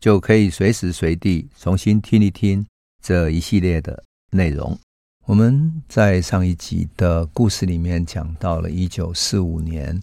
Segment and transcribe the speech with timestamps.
[0.00, 2.64] 就可以随时随地重新听一听
[3.02, 4.78] 这一系列的内容。
[5.24, 10.00] 我们在上一集的故事里面讲到了一九四五年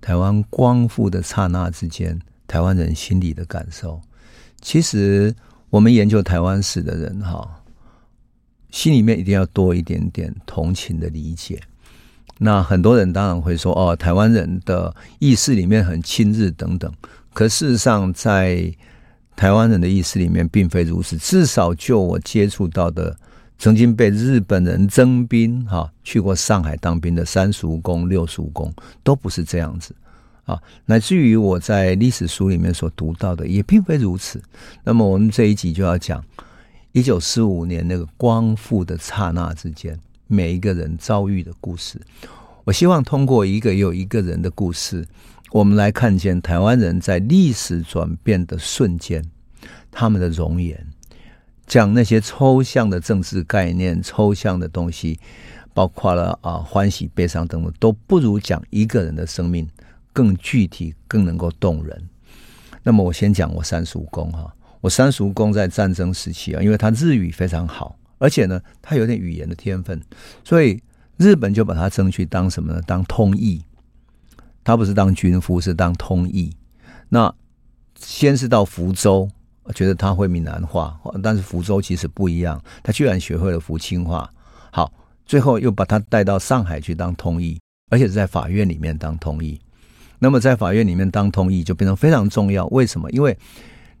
[0.00, 4.00] 台湾光复的刹那之间，台湾人心里的感受。
[4.62, 5.34] 其实，
[5.68, 7.62] 我们研究台湾史的人哈，
[8.70, 11.60] 心里面一定要多一点点同情的理解。
[12.38, 16.90] 那很多人当然会说哦，台湾人的意识里面很亲日等等。
[17.34, 18.72] 可事实上，在
[19.34, 21.16] 台湾人的意识里面，并非如此。
[21.16, 23.16] 至少就我接触到的，
[23.58, 29.94] 曾经被日本人征兵哈，去过上海当兵的三叔公、六叔公，都不是这样子
[30.44, 30.60] 啊。
[30.84, 34.42] 乃至于我在历史书里面所读到的，也并非如此。
[34.84, 36.24] 那么，我们这一集就要讲
[36.92, 39.98] 一九四五年那个光复的刹那之间。
[40.28, 42.00] 每一个人遭遇的故事，
[42.64, 45.06] 我希望通过一个又一个人的故事，
[45.52, 49.22] 我们来看见台湾人在历史转变的瞬间，
[49.90, 50.86] 他们的容颜。
[51.66, 55.20] 讲那些抽象的政治概念、抽象的东西，
[55.74, 59.68] 包括了啊欢喜、悲伤等等，都不如讲一个人的生命
[60.10, 62.08] 更具体、更能够动人。
[62.82, 64.50] 那么，我先讲我三叔公哈，
[64.80, 67.94] 我三叔公在战争时期啊，因为他日语非常好。
[68.16, 70.00] 而且呢，他有点语言的天分，
[70.42, 70.80] 所以
[71.18, 72.80] 日本就把他争取当什么呢？
[72.86, 73.62] 当通译。
[74.64, 76.54] 他不是当军夫，是当通译。
[77.08, 77.32] 那
[77.96, 79.28] 先是到福州，
[79.74, 84.28] 觉得他会闽南话，但是福州其实不一样，他居然学会了福清话。
[84.70, 84.92] 好，
[85.26, 89.60] 最后又把他带到上海去当通译，而且是在法院里面当通译。
[90.18, 92.66] 那么在法院里面当通译就变成非常重要。
[92.68, 93.10] 为什么？
[93.10, 93.36] 因为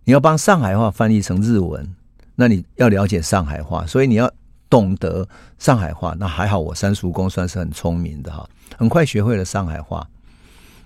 [0.04, 1.94] 你要帮上海话翻译成日文。
[2.34, 4.32] 那你要了解上海话，所以你要
[4.70, 5.28] 懂得
[5.58, 6.16] 上海话。
[6.18, 10.08] 那还好，我三叔公算是很聪明的哈，很快学会了上海话。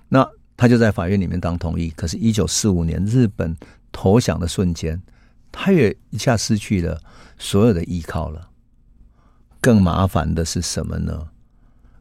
[0.08, 1.90] 那他就在法院里面当通译。
[1.90, 3.56] 可是，一九四五年日本
[3.92, 5.00] 投降的瞬间，
[5.50, 7.00] 他也一下失去了
[7.38, 8.48] 所有的依靠了。
[9.60, 11.28] 更麻烦的是什么呢？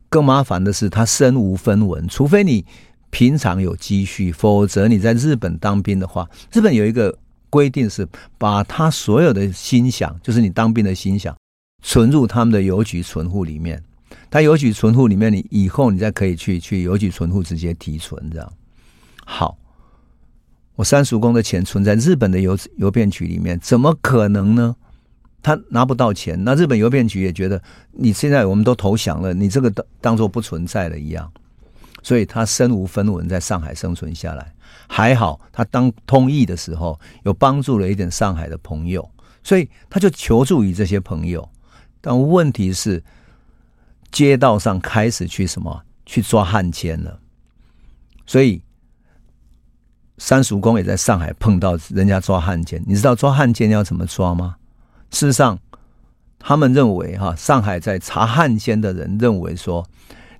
[0.10, 2.66] 更麻烦的是他身无分文，除非你
[3.10, 7.18] 平常有积蓄，否则你在日本当兵的话，日本有一个。
[7.48, 8.06] 规定是
[8.38, 11.34] 把他所有的薪饷，就是你当兵的薪饷，
[11.82, 13.82] 存入他们的邮局存户里面。
[14.30, 18.54] 他邮局存户里面，你以后你再可以去去邮局存户直接提存，这样。
[19.26, 19.58] 好，
[20.76, 24.76] 我三叔公的钱存在日本的邮邮便局里面，怎么可能呢？
[25.42, 27.62] 他拿不到钱，那日本邮便局也觉得
[27.92, 31.32] 你现在我们都投降了，你这个当当做不存在了一样。
[32.02, 34.54] 所以他身无分文，在上海生存下来，
[34.88, 39.08] 还好他当通译的时候有帮助了一点上海的朋友，
[39.44, 41.48] 所以他就求助于这些朋友。
[42.02, 43.04] 但问题是，
[44.16, 47.20] 街道上开始去什么去抓汉奸了，
[48.26, 48.62] 所以
[50.18, 52.82] 三叔公也在上海碰到人家抓汉奸。
[52.88, 54.56] 你知道抓汉奸要怎么抓吗？
[55.12, 55.60] 事实上，
[56.40, 59.86] 他们认为哈，上海在查汉奸的人认为说。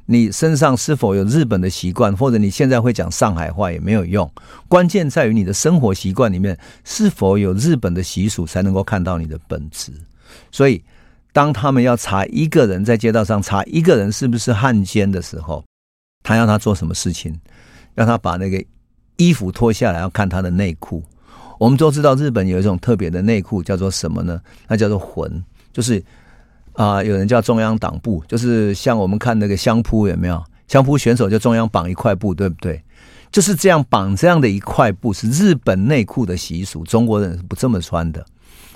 [0.08, 4.32] 你身上是否有日本的习惯，或者你现在会讲上海话也没有用。
[4.68, 9.92] 关键在于你的生活习惯里面是否有日本的习俗，才能够看到你的本质。
[10.52, 10.84] 所以，
[11.36, 15.62] 当他们要查一个人在街道上查一个人是不是汉奸的时候，
[16.24, 17.38] 他要他做什么事情？
[17.94, 18.64] 让他把那个
[19.18, 21.04] 衣服脱下来，要看他的内裤。
[21.60, 24.40] 我们都知道日本有一种特别的内裤，叫做什么呢？
[24.70, 25.44] 那叫做魂，
[25.74, 26.02] 就是。
[26.72, 30.44] 啊，有人叫中央党布，就是像我们看那个相扑有没有？
[30.68, 32.84] 相扑选手就中央绑一块布，对不对？
[33.32, 38.26] 就是这样绑这样的一块布，是日本内裤的习俗，中国人是不这么穿的。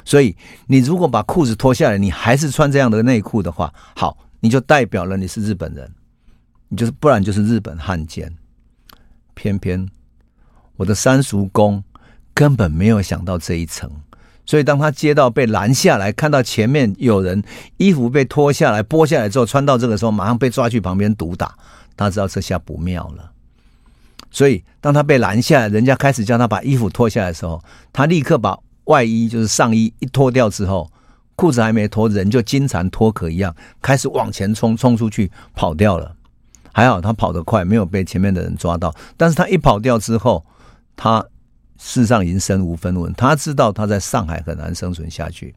[0.06, 0.36] 所以
[0.68, 5.92] 你如果把裤子脱下来，你还是穿这样的内裤的话，好，你就代表了你是日本人，
[6.68, 8.34] 你就是不然就是日本汉奸。
[9.34, 9.88] 偏偏
[10.75, 11.84] 我的三叔公
[12.34, 13.90] 根本没有想到这一层。
[14.46, 17.44] 所以，当他接到被拦下来，看到前面有人
[17.78, 21.56] 衣服被脱下来、剥下来之后，穿到这个时候，马上被抓去旁边毒打。
[21.95, 23.31] 他知道这下不妙了。
[24.31, 27.63] 所以，当他被拦下来，人家开始叫他把衣服脱下来的时候，
[27.94, 28.57] 他立刻把
[28.89, 30.91] 外衣，就是上衣一脱掉之后，
[31.36, 36.15] 裤子还没脱，人就金蝉脱壳一样，开始往前冲，冲出去跑掉了。
[36.74, 38.94] 还好他跑得快，没有被前面的人抓到。
[39.15, 40.44] 但是他一跑掉之后，
[40.95, 41.21] 他
[41.77, 43.13] 事实上已经身无分文。
[43.13, 45.53] 他知道他在上海很难生存下去，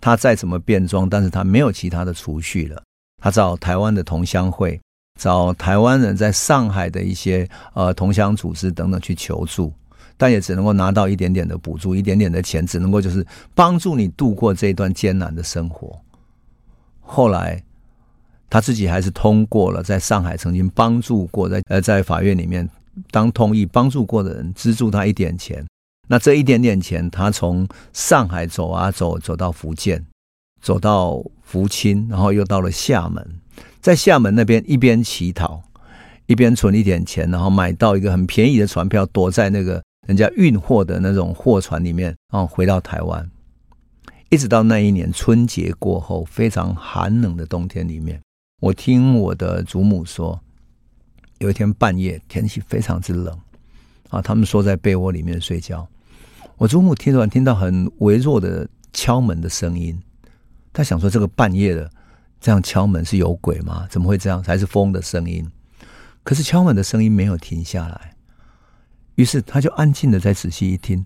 [0.00, 2.82] 他再怎么变装，但是他没有其他的储蓄了。
[3.20, 4.78] 他找台湾的同乡会，
[5.18, 9.72] 找台湾人在上海的一些呃同乡组织等等去求助，
[10.16, 15.98] 但也只能够拿到一点点的补助，一点点的钱，只能够就是帮助你度过这一段艰难的生活。
[17.00, 17.62] 后来。
[18.48, 22.66] 他自己还是通过了，在上海曾经帮助过，在呃在法院里面
[23.10, 25.66] 当通译帮助过的人资助他一点钱。
[26.06, 30.06] 那这一点点钱，他从上海走啊走，走到福建，
[30.62, 33.26] 走到福清，然后又到了厦门，
[33.80, 35.60] 在厦门那边一边乞讨，
[36.26, 43.28] 一边存一点钱，然后买到一个很便宜的船票，躲在那个人家运货的那种货船里面，然后回到台湾，
[44.30, 48.20] 一直到那一年春节过后，非常寒冷的冬天里面。
[48.60, 50.40] 我听我的祖母说，
[51.38, 53.38] 有一天半夜天气非常之冷，
[54.08, 55.86] 啊，他们缩在被窝里面睡觉。
[56.56, 60.00] 我祖母听突然听到很微弱的敲门的声音，
[60.72, 61.90] 她想说这个半夜的
[62.40, 63.86] 这样敲门是有鬼吗？
[63.90, 64.42] 怎么会这样？
[64.42, 65.46] 还是风的声音？
[66.22, 68.15] 可是敲门的声音没有停下来，
[69.16, 71.04] 于是他就安静的再仔细一听，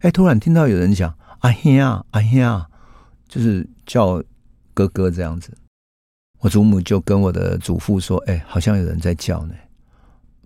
[0.00, 2.68] 哎，突然听到有人讲“阿兄啊，阿兄啊”，
[3.28, 4.22] 就是叫
[4.74, 5.56] 哥哥这样子。
[6.40, 9.54] 我祖母就跟我的祖父说：“哎，好像有人在叫呢。”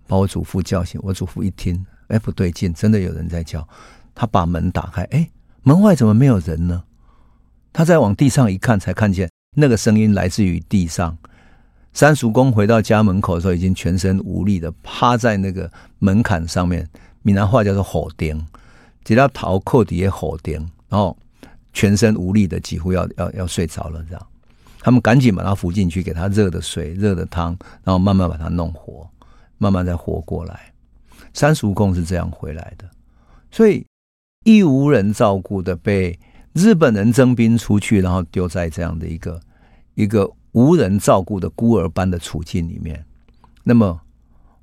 [0.07, 0.99] 把我祖父叫醒。
[1.03, 3.67] 我祖父一听，哎，不对劲，真的有人在叫。
[4.13, 5.29] 他把门打开，哎，
[5.63, 6.83] 门外怎么没有人呢？
[7.73, 11.17] 他再往地上一看，才看见那个声音来自于地上。
[11.95, 16.85] 三叔公回到家门口的时候，已经全身无力的趴在那个门槛上面，
[17.21, 18.45] 闽南话叫做“火钉”，
[19.05, 20.55] 直到头扣底下火钉，
[20.89, 21.17] 然后
[21.71, 24.27] 全身无力的，几乎要要要睡着了，这样。
[24.81, 29.09] 他们赶紧把他扶进去，给他热的水、热的汤，然后慢慢把他弄活，
[29.57, 30.73] 慢慢再活过来。
[31.33, 32.85] 三叔公是这样回来的，
[33.49, 33.85] 所以
[34.43, 36.19] 一无人照顾的被
[36.51, 39.39] 日本人征兵出去，然后丢在这样的一个
[39.93, 43.05] 一个无人照顾的孤儿般的处境里面。
[43.61, 43.99] 那么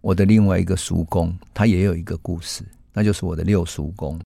[0.01, 4.19] 我的另外一个叔公，他也有一个故事，那就是我的六叔公。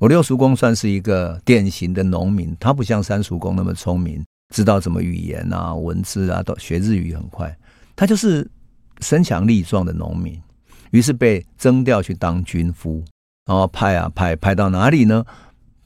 [0.00, 4.20] 我六叔公算是一个典型的农民，他不像三叔公那么聪明。
[4.52, 7.56] 知道怎么语言啊、文字啊，都学日语很快。
[7.94, 8.50] 他就是
[9.00, 10.36] 身强力壮的农民，
[10.90, 13.02] 于是被征调去当军夫，
[13.46, 15.24] 然后派啊派，派到哪里呢？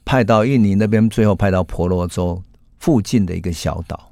[0.03, 2.41] 派到印尼那边，最后派到婆罗洲
[2.79, 4.06] 附近的一个小岛，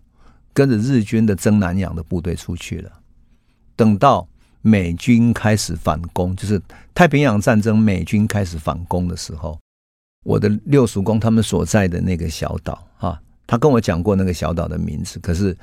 [0.55, 2.91] 跟着日军的征南洋的部队出去了。
[3.75, 4.27] 等到
[4.61, 6.59] 美军开始反攻，就是
[6.95, 9.59] 太平洋战争，美军开始反攻的时候，
[10.23, 13.21] 我的六叔公他们所在的那个小岛啊。
[13.45, 15.55] 他跟我讲过那个小岛的名字，可是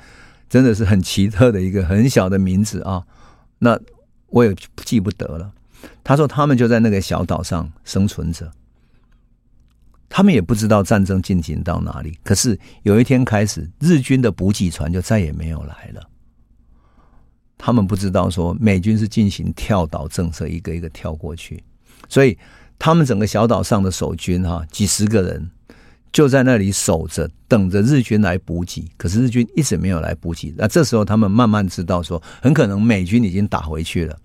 [0.47, 3.03] 真的是很奇特的一个很小的名字啊，
[3.59, 3.77] 那
[4.27, 4.55] 我也
[4.85, 5.51] 记不得了。
[6.01, 8.49] 他说他们就在那个小岛上生存着，
[10.15, 12.15] 他们也不知道战争进行到哪里。
[12.23, 16.07] 可是有一天开始，日军的补给船就再也没有来了。
[17.57, 21.63] 他们不知道说美军是进行跳岛政策，一个一个跳过去，
[22.07, 22.37] 所以
[22.77, 25.49] 他们整个小岛上的守军哈，几十个人。
[26.11, 28.87] 就在那里守着，等着日军来补给。
[28.97, 30.53] 可是日军一直没有来补给。
[30.55, 34.15] 那这时候，他们慢慢知道说，很可能美军已经打回去了。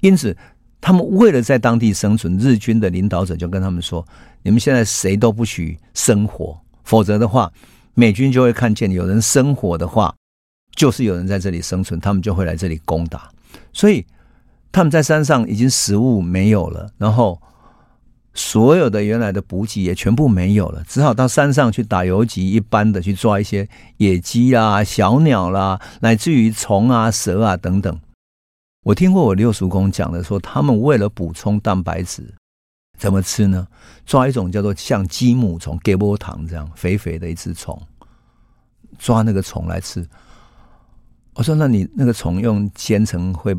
[0.00, 0.34] 因此，
[0.82, 4.06] 他们为了在当地生存，日军的领导者就跟他们说
[4.44, 7.50] ：“你们现在谁都不许生火，否则的话，
[7.94, 10.14] 美军就会看见有人生火的话，
[10.76, 13.30] 就是有人在这里生存，他们就会来这里攻打。
[13.72, 14.04] 所以，
[14.70, 17.40] 他们在山上已经食物没有了，然后。”
[18.34, 27.94] 所有的原来的补给也全部没有了，只好到山上去打游击，一般的去抓一些野鸡啊、小鸟啦，乃至于虫啊、蛇啊等等。
[28.82, 32.34] 我听过我六叔公讲的说，他们为了补充蛋白质，
[32.98, 33.66] 怎么吃呢？
[34.04, 37.80] 抓一种叫做像鸡母虫、给波糖这样肥肥的一只虫，
[38.98, 40.04] 抓那个虫来吃。
[41.34, 43.56] 我说：那你那个虫用煎成会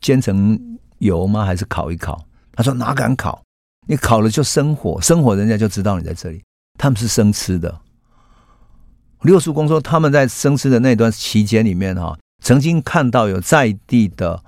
[0.00, 1.44] 煎成油吗？
[1.44, 2.22] 还是烤一烤？
[2.52, 3.42] 他说：哪敢烤。
[3.86, 6.42] 你烤了就生火，生火人家就知道你在这里。
[6.78, 7.80] 他们是生吃的。
[9.22, 14.42] 六叔公说，他们在生吃的那段期间里面，哈，曾经看到有在地的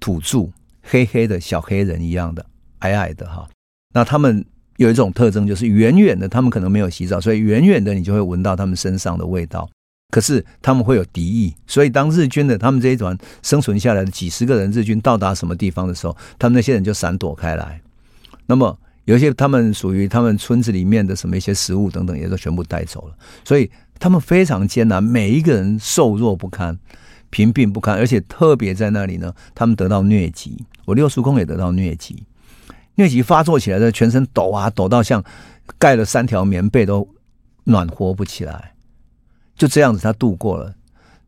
[0.00, 0.50] 土著，
[0.82, 2.44] 黑黑的小黑人一样的，
[2.80, 3.48] 矮矮的，哈。
[3.94, 4.44] 那他们
[4.76, 9.68] 有一种特征，就是远远的，他们可能没有洗澡，所以远远的你就会闻到他们身上的味道。
[10.10, 17.80] 可是他们会有敌意，所以当日军的他们这一团生存下来的几十个人，日军到达什么地方的时候，他们那些人就闪躲开来。
[18.46, 18.78] 那么。
[19.04, 23.14] 有些他们属于他们村子里面的什么一些食物等等，也都全部带走了。
[23.42, 26.78] 所以他们非常艰难，每一个人瘦弱不堪，
[27.30, 30.64] 贫病不堪，而且特别在那里呢，他们得到疟疾。
[30.84, 32.22] 我六叔公也得到疟疾。
[32.96, 35.22] 疟疾发作起来的全身抖啊抖到像
[35.78, 37.08] 盖了三条棉被都
[37.64, 38.74] 暖和不起来，
[39.54, 40.74] 就这样子他度过了。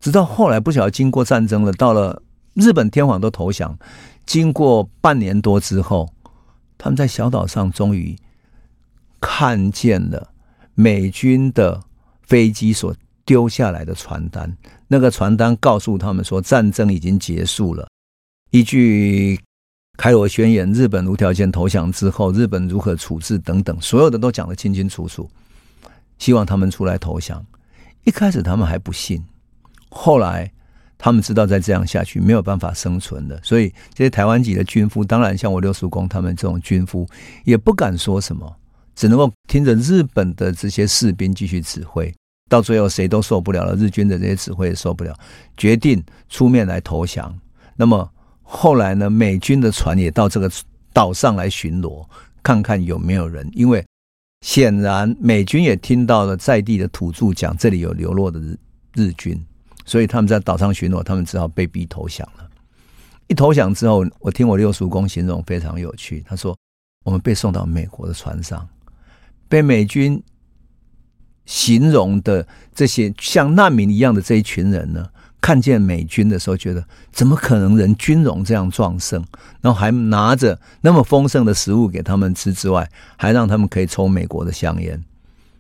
[0.01, 2.23] 直到后来不晓得经过战争了，到了
[2.55, 3.79] 日本天皇都投降，
[4.25, 6.09] 经过半年多之后，
[6.79, 8.17] 他们在小岛上终于
[9.21, 10.33] 看见了
[10.75, 11.83] 美军的
[12.23, 12.95] 飞机所
[13.31, 14.53] 丢下来的传单。
[14.89, 17.87] 那个传单告诉他们说，战争已经结束了。
[18.51, 19.39] 依据
[19.97, 25.31] 开罗宣言，日本无条件投降之后，日本如何处置等等，所有的都讲得清清楚楚。
[26.19, 27.47] 希望他们出来投降。
[28.03, 29.25] 一开始他们还不信，
[29.91, 30.51] 后来
[30.99, 37.09] 他们知道再这样下去没有办法生存的，所以这些台湾籍的军夫，当然像我六叔公他们这种军夫，
[37.45, 38.57] 也不敢说什么，
[38.97, 42.13] 只能够听着日本的这些士兵继续指挥。
[42.51, 45.19] 到最后谁都受不了了，日军的这些指挥也受不了，
[45.57, 47.35] 决定出面来投降。
[47.75, 48.07] 那么。
[48.53, 50.51] 后来呢，美军的船也到这个
[50.93, 52.05] 岛上来巡逻，
[52.43, 53.49] 看看有没有人。
[53.53, 53.87] 因为
[54.41, 58.59] 显然美军也听到了在地的土著讲这里有流落的日
[58.97, 59.41] 日军，
[59.85, 62.51] 所以他们在岛上巡逻，他们只好被逼投降了。
[63.29, 66.59] 一投降之后，我听我六叔公形容非常有趣，他说
[67.07, 68.69] ：“我们被送到美国的船上，
[69.49, 70.21] 被美军
[71.47, 75.09] 形容的这些像难民一样的这一群人呢。”
[75.43, 79.25] 看见美军的时候，觉得怎么可能人军容这样壮盛，
[79.63, 85.03] 然后还拿着那么丰盛的食物给他们吃之外，还让他们可以抽美国的香烟。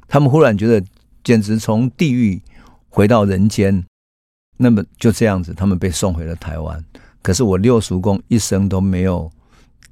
[0.06, 0.86] 他们忽然觉得
[1.24, 2.42] 简直从地狱
[2.90, 3.82] 回到人间。
[4.58, 6.84] 那么就这样子，他们被送回了台湾。
[7.22, 9.32] 可是我六叔公一生都没有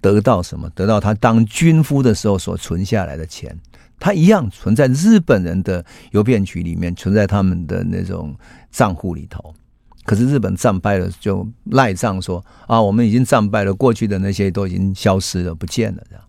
[0.03, 3.59] 得到什么，得到他当军夫的时候所存下来的钱，
[3.99, 8.35] 他一样存在日本人的邮便局里面，存在他们的那种
[8.71, 9.55] 账户里头。
[10.05, 16.25] 可是日本战败了，就赖账说啊，我们已经战败了，过去的那些都已经消失了，不见了，这样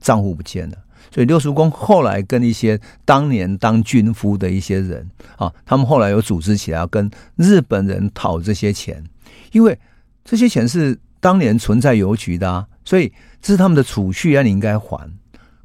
[0.00, 0.76] 账户不见了。
[1.10, 9.04] 所以六叔公后来跟一些当年当军夫的一些人啊，他们后来有组织起来跟日本人讨这些钱，
[9.52, 9.78] 因为
[10.24, 15.10] 这些钱是当年存在邮局的啊，所以这是他们的储蓄啊，你应该还。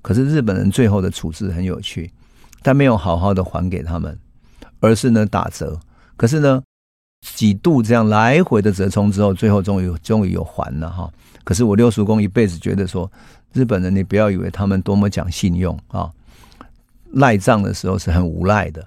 [0.03, 2.11] 可是日本人最后的处置很有趣，
[2.61, 4.15] 他没有好好的还给他们，
[4.79, 5.79] 而是呢打折。
[6.15, 6.61] 可是呢。
[7.37, 11.09] 几度这样来回的折冲之后，最后终于终于有还了哈。
[11.45, 13.09] 可是我六叔公一辈子觉得说，
[13.53, 16.11] 日本人你不要以为他们多么讲信用啊，
[17.13, 18.85] 赖账的时候是很无赖的。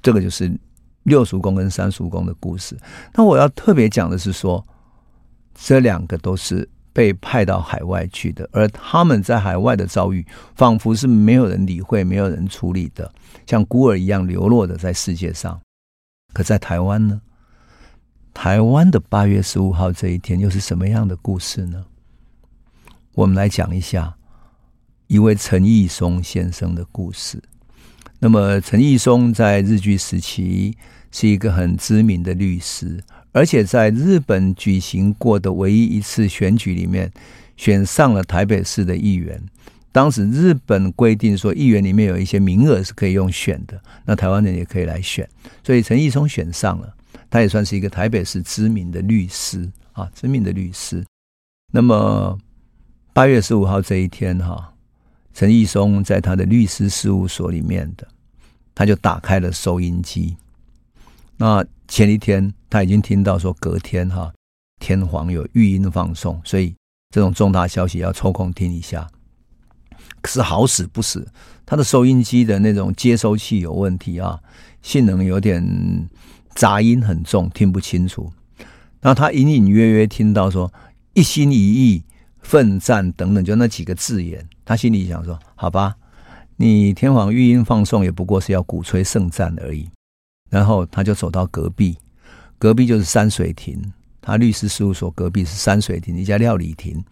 [0.00, 0.56] 这个就是
[1.02, 2.78] 六叔公跟三叔公的故事。
[3.12, 4.64] 那我要特别讲的是说，
[5.52, 10.24] 这两个都是被派到海外去的，而他们在海外的遭遇，
[10.54, 13.12] 仿佛是没有人理会、没有人处理的，
[13.46, 15.60] 像孤儿一样流落的在世界上。
[16.32, 17.20] 可在台湾呢？
[18.32, 21.84] 台湾的八月十五号这一天又是什么样的故事呢？
[23.14, 24.16] 我们来讲一下
[25.08, 27.42] 一位陈义松先生的故事。
[28.20, 30.76] 那么，陈义松在日据时期
[31.10, 33.02] 是一个很知名的律师，
[33.34, 37.12] 而且在日本举行过的唯一一次选举里面，
[37.56, 39.42] 选上了台北市的议员。
[39.90, 45.28] 当时日本规定说，议员里面有一些名额是可以用选的，那台湾人也可以来选，
[45.64, 46.94] 所以陈义松选上了。
[47.28, 51.04] 他也算是一个台北市知名的律师啊，知名的律师。
[51.72, 52.38] 那么
[53.12, 54.72] 八月十五号这一天哈，
[55.32, 58.06] 陈义松在他的律师事务所里面的，
[58.74, 60.36] 他就打开了收音机。
[61.36, 64.32] 那前一天他已经听到说隔天哈，
[64.80, 66.74] 天皇有御音放送，所以
[67.10, 69.06] 这种重大消息要抽空听一下。
[70.20, 71.24] 可是好死不死，
[71.64, 74.40] 他的收音机的那种接收器有问题啊，
[74.82, 75.64] 性能有点。
[76.56, 78.32] 杂音很重，听不清楚。
[79.00, 80.72] 然后他隐隐约约听到说
[81.14, 82.04] “一心一意
[82.38, 84.48] 奋战”等等，就那几个字眼。
[84.64, 85.96] 他心里想说：“好吧，
[86.56, 89.88] 你天皇御音放送也不过是要鼓吹圣战而已。”
[90.48, 91.98] 然后他就走到隔壁，
[92.64, 93.78] 隔壁就是山水亭。
[94.22, 97.04] 他律师事务所隔壁是山水亭一家料理亭。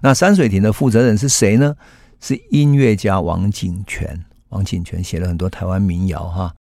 [0.00, 1.74] 那山水亭的负责人是谁呢？
[2.20, 4.24] 是音乐家王景泉。
[4.50, 6.54] 王景泉写了很多台湾民谣，哈。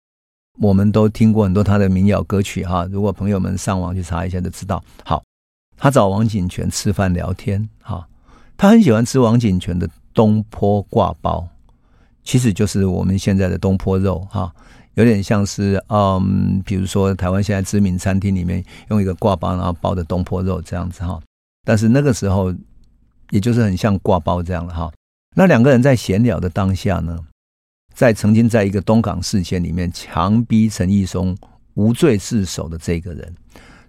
[0.61, 4.81] 我们都听过很多他的民谣歌曲哈，如果朋友们上网去查一下就知道。
[5.05, 5.21] 好，
[5.77, 8.07] 他找王景泉吃饭聊天哈，
[8.57, 11.49] 他很喜欢吃王景泉的东坡挂包，
[12.23, 14.55] 其实就是我们现在的东坡肉哈，
[14.99, 21.21] 有点像是嗯，比如说台湾现在知名餐厅里面用一个挂包然后包的东坡肉这样子哈，
[21.65, 22.53] 但是那个时候
[23.31, 24.91] 也就是很像挂包这样的哈。
[25.37, 27.17] 那两个人在闲聊的当下呢，
[27.95, 31.37] 在曾经在一个东港事件里面强逼陈义松
[31.75, 33.33] 无罪自首的这个人，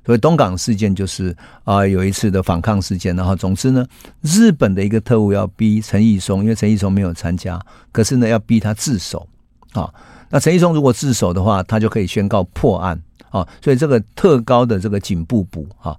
[0.05, 3.15] 所以东港事件就是啊、有一次的反抗事件。
[3.15, 3.83] 然后总之呢，
[4.21, 7.59] 日本的一个特务要逼陈义松，因为陈义松没有参加，
[7.91, 9.27] 可是呢要逼他自首
[9.71, 9.91] 啊。
[10.29, 13.47] 那陈义松如果自首的话，他就可以宣告破案啊。
[13.63, 15.97] 所以这个特高的这个警部补啊，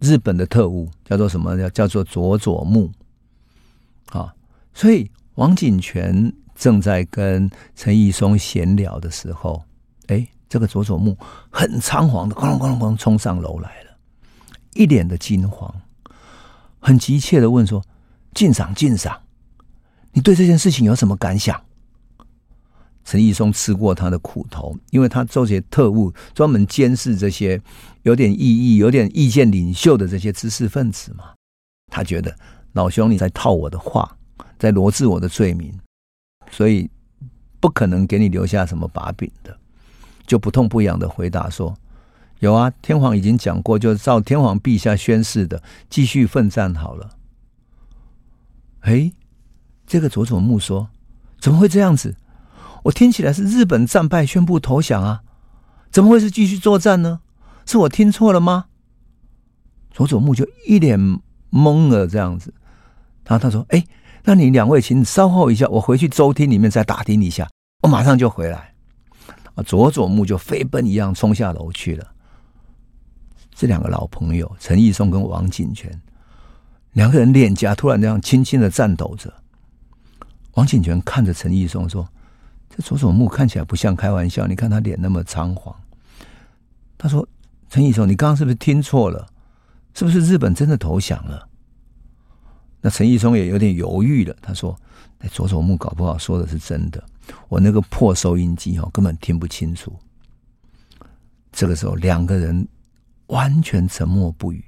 [0.00, 1.56] 日本的特务叫做什么？
[1.56, 2.90] 叫叫做佐佐木
[4.10, 4.32] 啊。
[4.72, 9.62] 所以王景全正在跟陈义松闲聊的时候，
[10.06, 10.26] 哎。
[10.46, 11.18] 这个佐佐木
[11.50, 13.90] 很仓皇的，咣啷咣啷咣冲上楼来了，
[14.74, 15.74] 一脸的惊慌，
[16.78, 17.82] 很急切的问说
[18.34, 19.20] ：“敬赏敬赏，
[20.12, 21.60] 你对这件事情有什么感想？”
[23.04, 27.60] 陈义松吃过他的苦头，因为他做些特务，专门监视这些
[28.02, 31.24] 有点异议、有点意见领袖的这些知识分子嘛。
[31.92, 32.34] 他觉得
[32.72, 34.16] 老兄你在套我的话，
[34.58, 35.72] 在罗织我的罪名，
[36.50, 36.90] 所以
[37.60, 39.56] 不可能给你留下什么把柄的。
[40.26, 41.76] 就不痛不痒的回答说
[42.40, 47.10] ：“有啊，天皇已经讲过，就照天皇陛下宣誓的，继续奋战好了。”
[48.80, 49.12] 哎，
[49.86, 50.88] 这个佐佐木说
[51.38, 52.16] ：“怎么会这样子？
[52.84, 55.22] 我听起来是日本战败宣布投降啊，
[55.90, 57.20] 怎么会是继续作战呢？
[57.66, 58.66] 是我听错了吗？”
[59.92, 60.98] 佐佐木就一脸
[61.50, 62.52] 懵了，这样子。
[63.24, 63.84] 然后他说：“哎，
[64.24, 67.48] 那你两位请稍后一下，我回去周厅里面再打听一下，
[67.82, 68.74] 我马上就回来。”
[69.54, 72.06] 啊，佐佐木就飞奔一样冲下楼去了。
[73.54, 76.02] 这两个老朋友陈义松跟王景全
[76.94, 79.32] 两个人脸颊突然这样轻轻的颤抖着。
[80.54, 82.08] 王景全看着陈义松说
[82.74, 85.74] ：“这佐佐木看起来不像开玩笑，你看他脸那么仓皇。”
[86.98, 87.26] 他说
[87.70, 89.28] ：“陈义松，你刚刚是不是听错了？
[89.94, 91.48] 是不是日本真的投降了？”
[92.82, 94.34] 那陈义松也有点犹豫了。
[94.42, 94.76] 他说
[95.20, 97.02] ：“哎，佐佐木搞不好说的是真的。”
[97.48, 99.96] 我那个破收音机哦，根本听不清楚。
[101.52, 102.66] 这个时候，两个人
[103.28, 104.64] 完全沉默不语。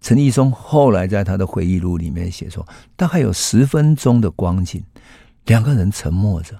[0.00, 4.82] 陈义松后来在他的回忆录里面写说，大概有十分钟的光景，
[5.46, 6.58] 两个人沉默着。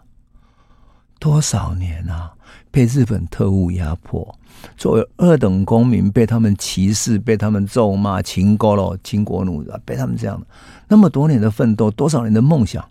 [1.20, 2.32] 多少年啊，
[2.73, 4.36] 被日本特务压迫，
[4.76, 10.47] 作为二等公民被他们歧视，被他们咒骂，情勾了，倾国奴啊，被他们这样的。
[10.88, 12.84] 那么多年的奋斗，多少年的梦想。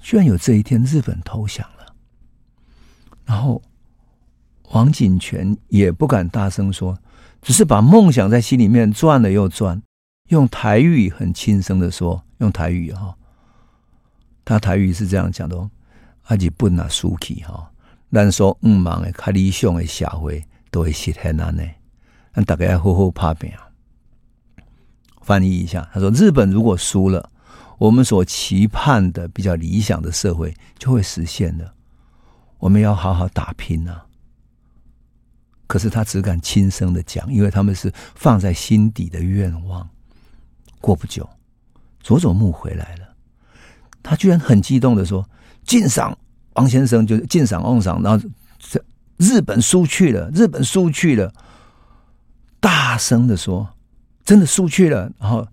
[0.00, 1.92] 居然有这一天，日本投降了。
[3.24, 3.60] 然后
[4.70, 6.96] 王景全也不敢大声说，
[7.42, 9.82] 只是把梦想在心里面转了又转，
[10.28, 13.16] 用台语很轻声的说，用台语哈，
[14.44, 15.68] 他台语是这样讲的哦：
[16.28, 17.70] 阿日本啊，输去哈，
[18.10, 21.74] 咱说唔忙的、较理想的社会都会实现安内，
[22.32, 23.52] 让大家要好好打拼。
[25.20, 27.30] 翻译一下，他说：日本如果输了。
[27.78, 31.74] 我们所期盼的比较理想的社会就会实现了。
[32.58, 34.06] 我们要好好打拼呐、啊！
[35.68, 39.88] 可是他只敢轻声的讲，因为他们是放在心底的愿望。
[40.80, 41.30] 过不久，
[42.00, 43.14] 佐佐木回来了，
[44.02, 45.24] 他居然很激动的说
[45.68, 46.18] ：“敬赏
[46.54, 48.28] 王先生，就是敬赏翁赏。”然后
[48.58, 48.82] 这
[49.18, 51.32] 日本输去了，日本输去了，
[52.58, 53.68] 大声的说
[54.26, 55.46] ：“真的输去了。”然后。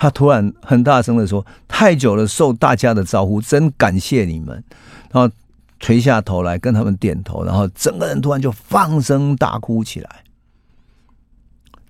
[0.00, 4.62] 他突然很大声的说：“太久了，受大家的招呼，真感谢你们。”
[5.10, 5.28] 然后
[5.80, 10.22] 垂下头来跟他们点头，然后整个人突然就放声大哭起来。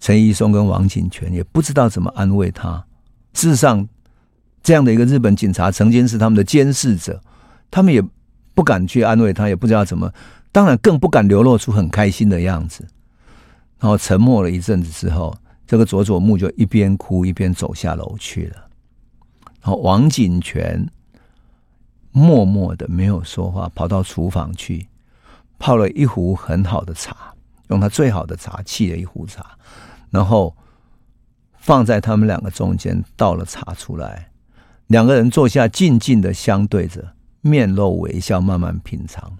[0.00, 2.82] 陈义松跟王景全也不知道怎么安慰他。
[3.34, 3.86] 事实上，
[4.62, 7.22] 这样的一个日本警察曾经是他们的监视者，
[7.70, 8.02] 他们也
[8.54, 10.12] 不敢去安慰他，也不知道怎么，
[10.52, 12.86] 当然更不敢流露出很开心的样子。
[13.78, 15.36] 然后沉默了一阵子之后。
[15.68, 18.56] 这个佐佐木就一边哭一边走下楼去了，
[19.60, 20.88] 然后王景全
[22.10, 24.88] 默默的没有说话，跑到厨房去
[25.58, 27.34] 泡了一壶很好的茶，
[27.68, 29.44] 用他最好的茶沏了一壶茶，
[30.08, 30.56] 然后
[31.58, 34.30] 放在他们两个中间倒了茶出来，
[34.86, 39.36] 两个人坐下静静的相对着，面露微笑，慢慢品尝。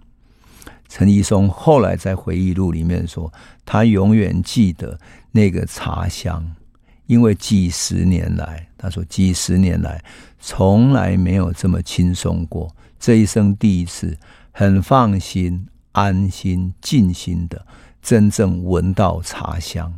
[0.89, 3.31] 陈义松后来在回忆录里面说，
[3.65, 4.99] 他永远记得
[5.33, 6.55] 那个茶香，
[7.07, 10.03] 因为几十年来，他说几十年来
[10.41, 14.17] 从来没有这么轻松过，这一生第一次
[14.51, 17.67] 很放心、安心、静心的
[18.01, 19.93] 真正闻到茶香。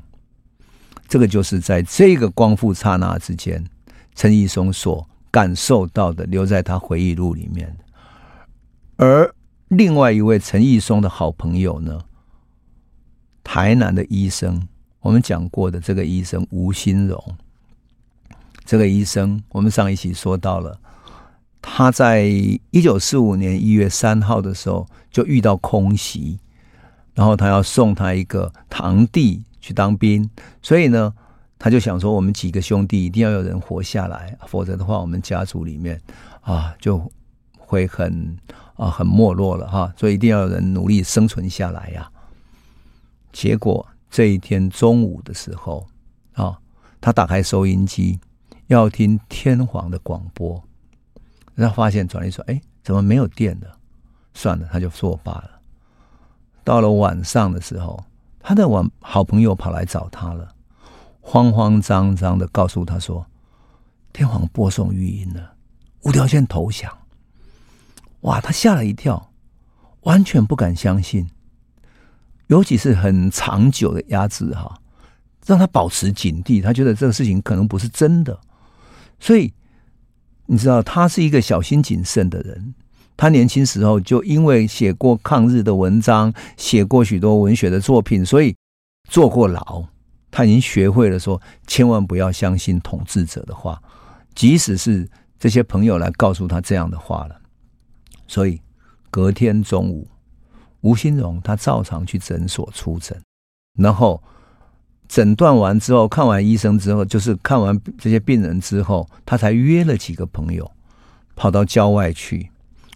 [1.07, 3.65] 这个就是在这个光复刹那之间，
[4.17, 7.77] 陈义松所感受到的，留在他回忆录里面，
[9.01, 9.35] 而。
[9.69, 12.01] 另外一位陈义松的好朋友呢，
[13.45, 14.67] 台南的医生，
[14.99, 17.37] 我们讲过的这个医生吴新荣，
[18.65, 20.77] 这个医生我们上一期说到了，
[21.63, 26.41] 他在一九四五年一月三号的时候就遇到空袭，
[27.15, 30.29] 然后他要送他一个堂弟去当兵，
[30.61, 31.15] 所以呢，
[31.61, 36.01] 他就想说，我们几个兄弟一定要有人活下来，否则的话，我们家族里面
[36.41, 37.09] 啊就
[37.71, 38.37] 会很
[38.75, 42.11] 啊很没落了哈，所以一定要有人努力生存下来呀。
[43.33, 45.87] 结果这一天中午的时候
[46.33, 46.59] 啊，
[47.01, 48.19] 他打开收音机
[48.67, 50.61] 要听天皇的广播，
[51.55, 53.77] 然后发现转一转，哎，怎么没有电了？
[54.35, 55.61] 算了，他就作罢了。
[56.65, 58.03] 到了晚上的时候，
[58.41, 60.49] 他的晚好朋友跑来找他了，
[61.21, 63.25] 慌慌张张的告诉他说
[64.13, 65.55] ：“天皇播送语音了，
[66.03, 66.93] 无条件投降。”
[68.23, 69.33] 哇，他吓了一跳，
[70.03, 71.29] 完全不敢相信。
[72.49, 74.81] 尤其是很长久的压制哈，
[75.47, 76.63] 让他保持警惕。
[76.63, 78.39] 他觉得这个事情可能不是真的，
[79.19, 79.53] 所以
[80.47, 82.75] 你知道，他是一个小心谨慎的人。
[83.17, 88.57] 他年轻时候就因为写过抗日的文章，写过许多文学的作品，所以
[89.09, 89.85] 坐过牢。
[90.31, 93.81] 他已经学会了说，千万不要相信统治者的话，
[94.35, 97.40] 即使是这些朋友来告诉他这样的话了。
[98.31, 98.61] 所以
[99.11, 100.07] 隔天中午，
[100.83, 103.21] 吴新荣他照常去诊所出诊，
[103.77, 104.23] 然后
[105.09, 110.71] 诊断完之后，看完医生之后，就是看完这些病人之后，他才约了几个朋友
[111.35, 112.53] 跑到郊外去。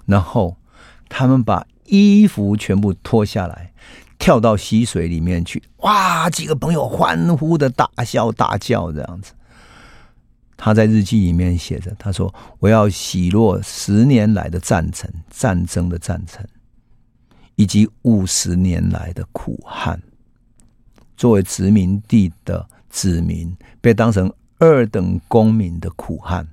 [0.07, 0.57] 然后
[1.09, 3.73] 他们把衣服全部脱下来，
[4.21, 5.61] 跳到溪水里面去。
[5.79, 6.31] 哇！
[6.31, 9.33] 几个朋友欢呼的大笑大叫，这样子。
[10.65, 16.43] 他在日记里面写着：“他说我要洗落十年来的战争，战争的战争，
[17.57, 20.03] 以及五十年来的苦汉。
[21.19, 26.49] 作为殖民地的子民，被当成二等公民的苦汉。”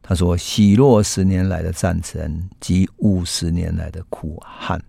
[0.00, 4.80] 他说：“洗落十年来的战争及五十年来的苦旱。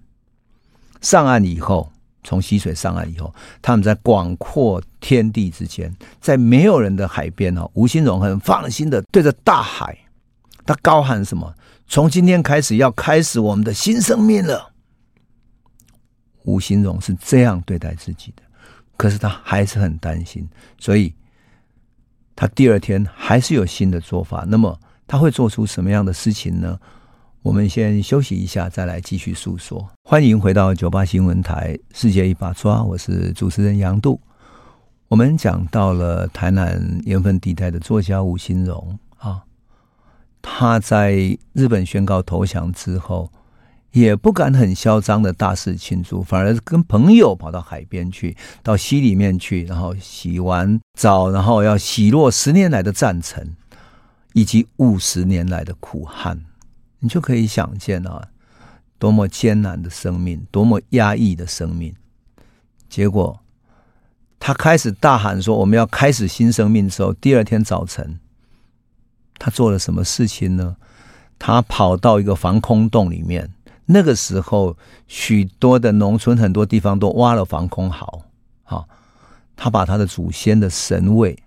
[1.01, 1.91] 上岸以后，
[2.29, 9.97] 从溪水上岸以后，他们在广阔天地之间，在没有人的海边哦，吴新荣很放心的对着大海，
[10.63, 11.51] 他高喊什么？
[11.87, 14.71] 从今天开始，要开始我们的新生命了。
[16.43, 18.43] 吴新荣是这样对待自己的，
[18.95, 21.11] 可是他还是很担心，所以
[22.35, 24.45] 他第二天还是有新的做法。
[24.47, 24.79] 那么。
[25.11, 26.79] 他会做出什么样的事情呢？
[27.41, 29.89] 我们先休息一下，再来继续诉说。
[30.03, 34.19] 欢迎回到九八新闻台《世界一把抓》，我是主持人杨度。
[35.07, 39.41] 我们讲到了台南盐分地带的作家吴新荣啊，
[40.41, 43.31] 他在日本宣告投降之后，
[43.93, 53.55] 也不敢很嚣张的大肆庆祝，反而跟朋友跑到海边去，到溪里面去，然后洗完澡，然后要洗落十年来的战尘。
[54.33, 56.39] 以及五十年来的苦汗，
[56.99, 58.29] 你就可以想见啊，
[58.97, 61.95] 多么艰难的生命，多么压抑的生命。
[62.89, 63.39] 结果，
[64.39, 68.19] 他开始大喊说：“我们要开始新生命”的时候，第二天早晨，
[69.37, 70.75] 他做了什么事情呢？
[71.37, 73.53] 他跑到一个防空洞里面。
[73.85, 78.25] 那个时候，许多的农村很多地方都挖了防空壕。
[78.63, 78.87] 好，
[79.55, 81.41] 他把他的祖先的神位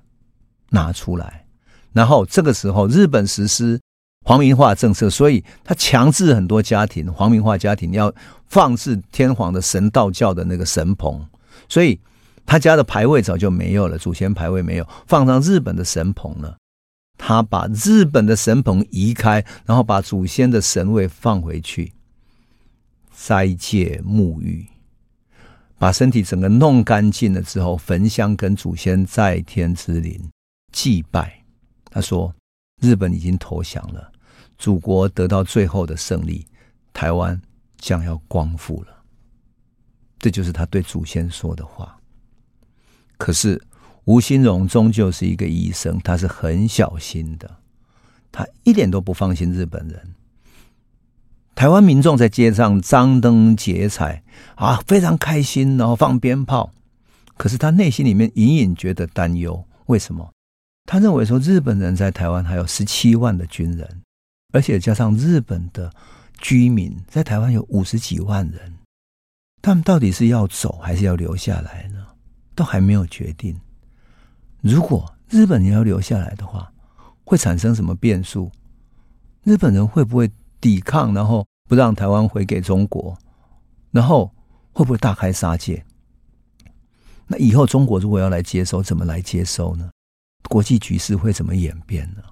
[0.70, 1.44] 拿出来。
[1.92, 3.80] 然后这个时候，日本实施
[4.22, 8.12] 皇民化政策，所以他强制很多家庭皇民化家庭要
[8.46, 11.26] 放置天皇的神道教的那个神棚，
[11.68, 11.98] 所以
[12.46, 16.56] 他家的牌位早就没有了，祖先牌位没有，放上日本的神棚了。
[17.18, 21.92] 他把日本的神棚移开，然后把祖先的神位放回去，
[23.14, 24.66] 斋戒沐浴，
[25.78, 30.30] 把身体整个弄干净了之后，焚香跟祖先在天之灵
[30.72, 31.42] 祭拜。
[31.90, 32.34] 他说
[32.80, 34.11] ：“日本已经投降了，
[34.58, 36.46] 祖国得到最后的胜利，
[36.92, 37.40] 台湾
[37.78, 38.88] 将要光复了。”
[40.18, 41.96] 这就是他对祖先说的话。
[43.16, 43.60] 可是
[44.04, 47.58] 吴新荣终究是一个医生，他是很小心的，
[48.30, 50.14] 他一点都不放心日本人。
[51.54, 54.22] 台湾民众在街上张灯结彩
[54.54, 56.72] 啊，非常开心，然后放鞭炮。
[57.36, 60.32] 可是他内心里面隐隐觉得担忧，为什么？
[60.86, 64.01] 他认为说，日本人在台湾还有十七万的军人，
[64.52, 65.92] 而且加上日本的
[66.38, 68.74] 居民在台湾有五十几万人，
[69.60, 72.06] 他们到底是要走还是要留下来呢？
[72.54, 73.58] 都还没有决定。
[74.60, 76.72] 如果日本人要留下来的话，
[77.24, 78.52] 会产生什么变数？
[79.42, 83.16] 日本人会不会抵抗，然后不让台湾回给中国？
[83.90, 84.30] 然后
[84.72, 85.84] 会不会大开杀戒？
[87.26, 89.90] 那以后中国如果要来接收，怎么来接收呢？
[90.48, 92.22] 国际局势会怎么演变呢？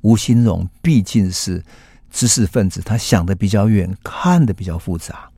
[0.00, 1.64] 吴新荣毕竟是
[2.10, 5.28] 知识分子，他想的比较远，看的比较复杂，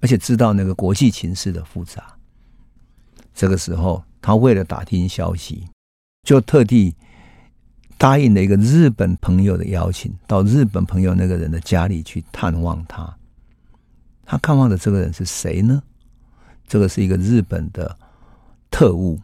[0.00, 2.14] 而且知道那个国际情势的复杂。
[3.34, 5.68] 这个时候，他为了打听消息，
[6.22, 6.94] 就特地
[7.98, 13.16] 答应了一个日本朋友的邀请，到日本朋友那个人的家里去探望他。
[14.24, 15.82] 他看望的这个人是谁呢？
[16.66, 17.98] 这个是一个日本的
[18.70, 19.20] 特务，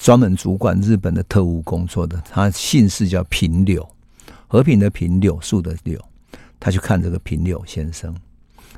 [0.00, 2.18] 专门主管日本的特务工作的。
[2.30, 3.86] 他姓氏叫平柳，
[4.48, 6.02] 和平的平，柳树的柳。
[6.58, 8.14] 他去看这个平柳先生。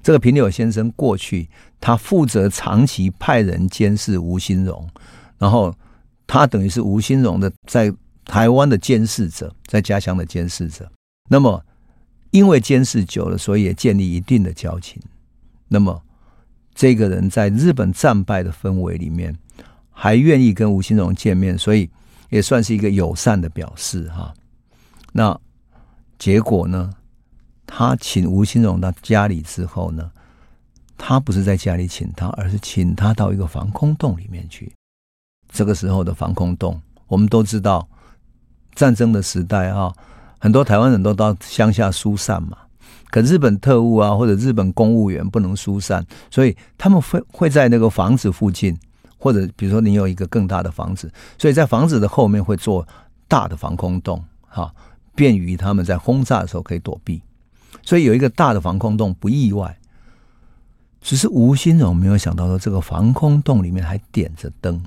[0.03, 1.49] 这个平柳先生过去，
[1.81, 4.89] 他负责长期派人监视吴新荣，
[5.39, 5.73] 然后
[6.27, 7.93] 他等于是吴新荣的在
[8.25, 10.91] 台湾的监视者，在家乡的监视者。
[11.31, 11.65] 那么，
[12.33, 15.01] 因为监视久了，所以也建立一定的交情。
[15.69, 16.03] 那么，
[16.75, 19.37] 这个人在日本战败的氛围里面，
[20.03, 21.89] 还愿意跟吴新荣见面，所以
[22.29, 24.35] 也算是一个友善的表示哈。
[25.13, 25.41] 那
[26.19, 26.93] 结果呢？
[27.69, 30.11] 他请吴新荣到家里之后呢，
[30.99, 34.73] 他不是在家里请他，而是请他到一个防空洞里面去。
[35.49, 37.89] 这个时候的防空洞，我们都知道，
[38.75, 39.95] 战争的时代啊，
[40.41, 42.59] 很多台湾人都到乡下疏散嘛。
[43.09, 48.77] 可日本特务啊，或者日本公务员不能疏散，所以他们会会在那个房子附近，
[49.23, 51.09] 或者比如说你有一个更大的房子，
[51.39, 52.85] 所以在房子的后面会做
[53.29, 54.75] 大的防空洞，哈，
[55.15, 57.23] 便于他们在轰炸的时候可以躲避。
[57.83, 59.79] 所以有一个大的防空洞不意外，
[61.01, 64.83] 只是吴新荣没有想到说，这个防空洞里面还点着灯，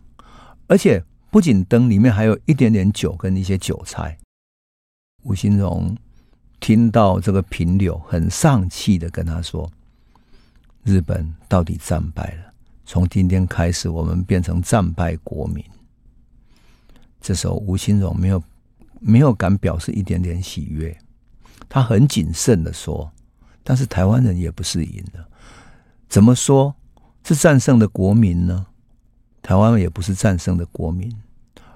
[0.67, 4.17] 而且不仅灯里面还有一点点酒跟一些酒菜。
[5.23, 5.95] 吴新荣
[6.59, 9.71] 听到这个平柳很丧气的跟他说
[10.83, 12.51] ：“日本到底战败了，
[12.85, 15.63] 从今天开始我们变成战败国民。”
[17.19, 18.43] 这时候吴新荣没有
[18.99, 20.95] 没有敢表示一点点喜悦。
[21.67, 23.11] 他很谨慎的说
[23.63, 25.27] ：“但是台湾人也不是赢了，
[26.07, 26.75] 怎么说
[27.23, 28.67] 是战胜的国民呢？
[29.41, 31.11] 台湾也不是战胜的国民，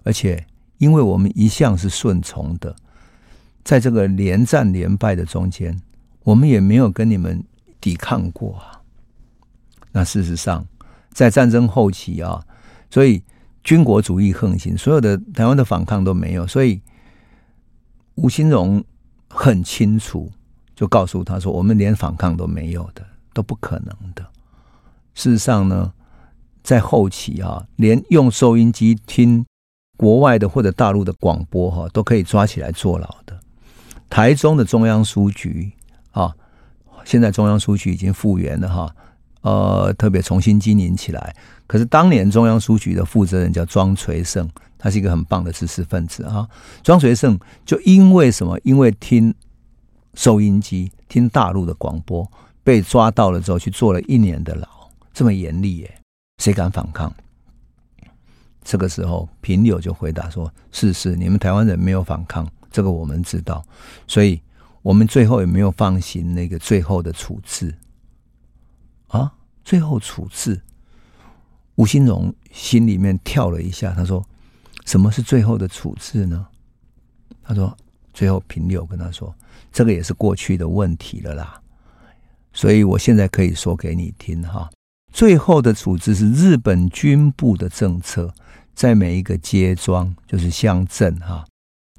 [0.04, 0.46] 而且
[0.78, 2.76] 因为我们一向是顺从的，
[3.64, 5.80] 在这个连战连败的中间，
[6.24, 7.44] 我们也没有跟你们
[7.82, 8.82] 抵抗过啊。
[9.92, 10.66] 那事实上，
[11.20, 12.42] 在战争后期啊，
[12.90, 13.22] 所以
[13.64, 16.82] 军国主义横行，所有的台湾的反抗都没有，所以
[18.16, 18.84] 吴新荣。”
[19.32, 20.32] 很清楚，
[20.76, 24.26] 就告诉他说：“我们连反抗都没有的，都不可能的。”
[25.14, 25.94] 事实上呢，
[26.64, 29.46] 在后期啊，连用收音机听
[29.96, 33.40] 国外的或者大陆的广播哈，都可以抓起来坐牢的。
[34.10, 35.72] 台中的中央书局
[36.10, 36.36] 啊，
[37.06, 38.96] 现在中央书局已经复原了哈，
[39.42, 41.36] 呃，特别重新经营起来。
[41.68, 44.50] 可是当年中央书局的负责人叫庄垂胜。
[44.82, 46.48] 他是一个很棒的知识分子啊，
[46.82, 48.58] 庄垂胜就因为什么？
[48.64, 49.36] 因为听
[50.14, 52.26] 收音机、听大陆的广播，
[52.64, 54.66] 被抓到了之后，去坐了一年的牢，
[55.14, 55.96] 这么严厉耶，
[56.38, 57.14] 谁敢反抗？
[58.64, 63.62] 这个时候，平柳就回答说：“是是，你们台湾人没有反抗，这个我们知道，
[64.08, 64.40] 所以
[64.82, 67.76] 我们最后也没有放行那个最后的处置
[69.10, 70.62] 啊，最后处置。”
[71.76, 74.26] 吴新荣心里面跳了一下，他说。
[74.86, 76.48] 什么是最后的处置呢？
[77.44, 77.78] 他说
[78.12, 79.36] ：“最后平六跟他说，
[79.72, 81.62] 这个也是过去的问题了啦。
[82.54, 84.68] 所以我现在可以说给你听哈。
[85.14, 88.34] 最后的处置是日本军部的政策，
[88.74, 91.46] 在每一个街庄，就是乡镇哈，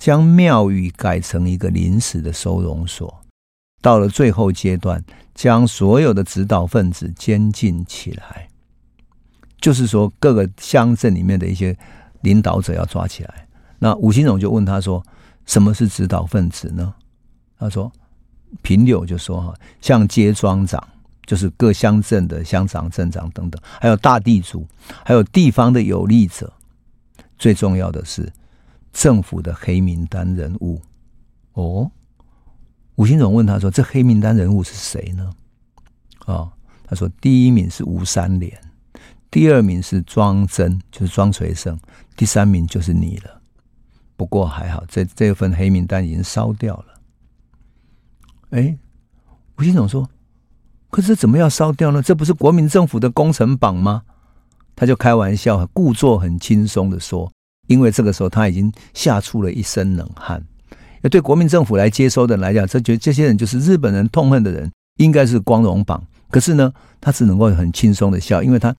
[0.00, 3.22] 将庙宇改成一个临时的收容所。
[3.80, 5.04] 到了最后阶段，
[5.40, 8.48] 将所有的指导分子监禁起来，
[9.60, 11.74] 就是说各个乡镇里面的一些。”
[12.22, 13.48] 领导者要抓起来，
[13.78, 15.02] 那吴新荣就问他说
[15.46, 16.92] ：“什么是指导分子呢？”
[17.58, 17.90] 他说
[18.60, 20.86] ：“平柳就说哈，像街庄长，
[21.24, 24.68] 就是各乡镇的乡长、镇长等等，还有大地主，
[25.02, 26.52] 还有地方的有力者，
[27.38, 28.30] 最重要的是
[28.92, 30.78] 政府的黑名单人物。”
[31.56, 31.90] 哦，
[33.00, 35.32] 吴新荣问他说：“这黑名单人物是谁呢？”
[36.26, 36.52] 哦，
[36.84, 38.52] 他说：“第一名是吴三连。”
[39.30, 41.74] 第二名是庄真，就是庄垂胜；
[42.14, 43.40] 第三名就是你了。
[44.18, 47.00] 不过还好，这这份黑名单已经烧掉了。
[48.50, 48.76] 哎，
[49.56, 50.06] 吴新荣说
[50.90, 52.02] ：“可是怎么要烧掉呢？
[52.02, 54.02] 这不是国民政府的工程榜吗？”
[54.76, 57.32] 他就开玩笑，故作很轻松的说
[57.66, 60.44] ：“因为这个时候他已经吓出了一身冷汗。
[61.02, 66.02] 要对国民政府来接收的人来讲，这觉得这些人就是日本人痛恨的人，应该是光荣榜。
[66.30, 68.74] 可是呢，他只能够很轻松的笑，因为他。”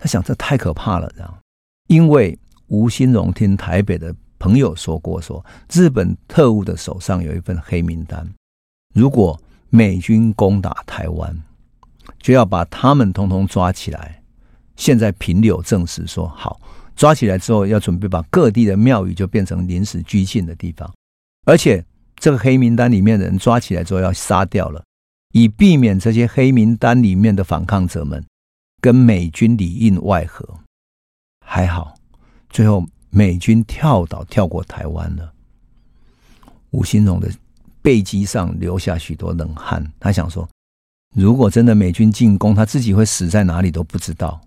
[0.00, 1.38] 他想，这太可怕了，这样，
[1.86, 8.28] 因为吴新荣听台北的朋友说过说，日本特务的手上有一份黑名单，
[8.92, 11.40] 如果美军攻打台湾，
[12.18, 14.20] 就要把他们通通抓起来，
[14.74, 16.60] 现在平柳证实说，好，
[16.96, 20.92] 抓起来之后要准备把各地的庙宇就变成临时拘禁的地方，
[21.44, 21.84] 而且
[22.16, 24.84] 这个黑名单里面的人抓起来之后要杀掉了，
[25.32, 28.24] 以避免这些黑名单里面的反抗者们
[28.80, 30.48] 跟美军里应外合。
[31.44, 31.94] 还好，
[32.48, 35.32] 最后美军跳岛跳过台湾了。
[36.70, 37.28] 吴新荣的
[37.82, 40.48] 背脊上留下许多冷汗，他想说，
[41.14, 44.40] 如果真的美军进攻，他自己会死在哪里都不知道。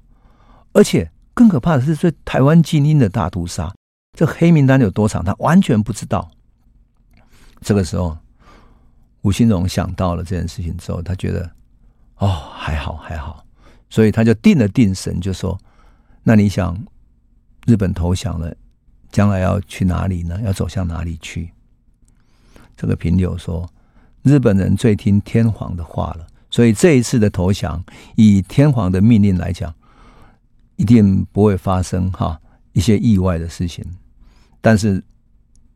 [0.71, 3.75] 而且更可怕的是，对台湾精英的大屠杀，
[4.17, 6.31] 这黑名单有多长，他完全不知道。
[7.61, 8.17] 这个时候，
[9.21, 11.49] 吴新荣想到了这件事情之后，他觉得，
[12.17, 13.45] 哦，还好还好，
[13.89, 15.57] 所以他就定了定神，就说
[16.23, 16.77] ：“那你想，
[17.65, 18.55] 日本投降了，
[19.11, 20.39] 将来要去哪里呢？
[20.43, 21.51] 要走向哪里去？”
[22.75, 23.67] 这个平柳说
[24.23, 27.83] ：“日本人最听天皇的话了，所以这一次的投降，
[28.15, 29.73] 以天皇的命令来讲。”
[30.77, 32.37] 一定不会发生哈
[32.73, 33.81] 一些意外的事情，
[34.59, 35.01] 但是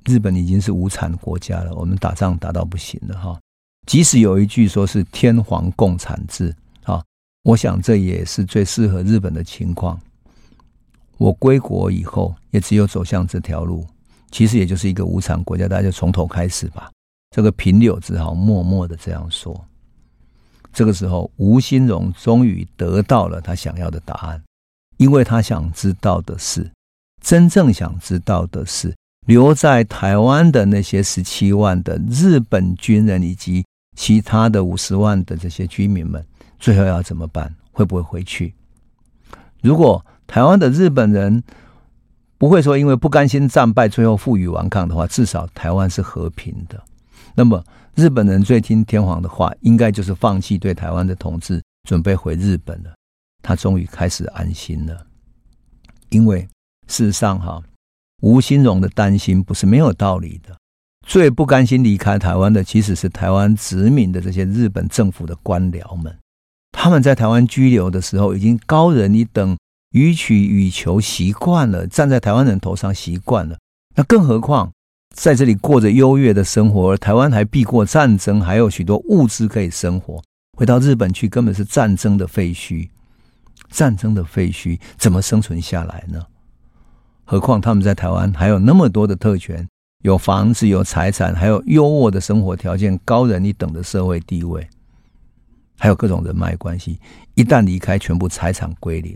[0.10, 3.39] 日本已经是无产国家了，我们打仗打到不行了哈。
[3.86, 7.00] 即使有一句说是天皇共产制啊，
[7.43, 10.00] 我想这也是最适合日本的情况。
[11.17, 13.86] 我归国以后，也只有走向这条路，
[14.32, 16.89] 其实也就是一个无产国家，大家就从头开始吧。
[17.36, 19.63] 这个平柳只好默默的这样说。
[20.74, 24.41] 这个时候，吴新荣终于得到了他想要的答案。
[24.98, 26.69] 因为他想知道的是，
[27.22, 28.93] 真正想知道的是，
[29.25, 33.63] 留在台湾的那些十七万的日本军人以及
[33.95, 36.25] 其他的五十万的这些居民们，
[36.60, 37.53] 最后要怎么办？
[37.71, 38.53] 会不会回去？
[39.62, 41.43] 如果台湾的日本人
[42.38, 46.82] 不会说因为不甘心战败，最后负隅顽抗的话，至少台湾是和平的。
[47.36, 47.63] 那么
[47.95, 52.93] 日本人最听天皇的话，应该就是放弃对台湾的统治，准备回日本了。
[53.41, 55.05] 他终于开始安心了，
[56.10, 56.41] 因为
[56.88, 57.62] 事实上，哈，
[58.21, 60.55] 吴新荣的担心不是没有道理的。
[61.05, 66.15] 最不甘心离开台湾的，其实是台湾殖民的这些日本政府的官僚们。
[66.71, 69.58] 他们在台湾居留的时候，已经高人一等，
[69.91, 73.58] 予取予求习惯了，站在台湾人头上习惯了。
[73.95, 74.71] 那更何况
[75.15, 80.21] 在这里过着优越的生活，而台湾还避过战争，还有许多物资可以生活。
[80.58, 82.89] 回到日本去，根本是战争的废墟。
[83.71, 86.23] 战争的废墟怎么生存下来呢？
[87.30, 89.70] 何况他们在台湾还有那么多的特权，
[90.02, 94.68] 有房子、有财产，还有优渥的生活条件，高人一等的社会地位，
[95.78, 97.00] 还有各种人脉关系。
[97.36, 99.15] 一旦离开，全部财产归零，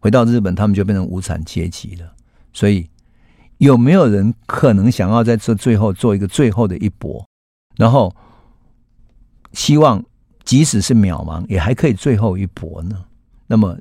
[0.00, 2.14] 回到日本，他们就变成无产阶级了。
[2.54, 2.88] 所以，
[3.58, 7.22] 有没有人可能想要在这最后做一个最后的一搏，
[7.76, 8.10] 然后
[9.52, 10.02] 希望
[10.44, 13.04] 即使是渺茫，也还可以最后一搏呢？
[13.46, 13.78] 那么，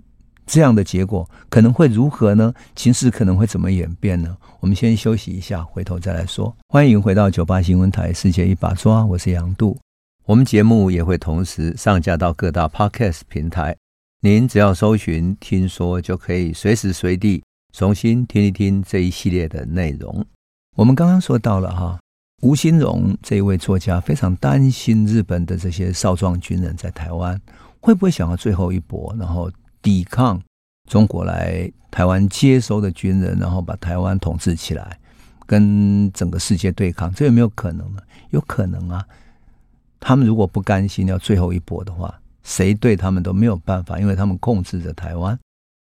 [0.48, 2.54] 这样的结果可能会如何呢？
[2.74, 4.36] 情势可能会怎么演变呢？
[4.62, 6.56] 我们先休息一下，回头再来说。
[6.70, 9.78] 欢迎回到九八新闻台《世界一把抓》，我是杨度。
[10.26, 13.76] 我们节目也会同时上架到各大 Podcast 平台，
[14.22, 20.26] 您只要搜寻“听说”，就可以随时随地重新听一听这一系列的内容。
[20.78, 22.00] 我们刚刚说到了哈，
[22.42, 27.40] 吴新荣这一位作家非常担心日本的这些少壮军人在台湾。
[27.80, 29.50] 会不会想要最后一搏，然后
[29.82, 30.42] 抵抗
[30.90, 35.00] 中国来台湾接收的军人，然后把台湾统治起来，
[35.46, 37.14] 跟整个世界对抗？
[37.14, 38.02] 这有没有可能呢？
[38.32, 39.06] 有可能啊！
[40.00, 42.14] 他们如果不甘心要最后一搏的话，
[42.44, 45.38] 谁对他们都没有办法，因为他们控制着台湾。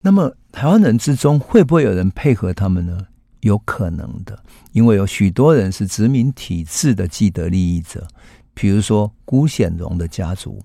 [0.03, 3.07] 那么台湾人之中会不会有人配合他们呢？
[3.41, 4.37] 有可能的，
[4.71, 8.07] 因为有许多人是殖民体制的既得利益者，
[8.53, 10.61] 比如说辜显荣的家族。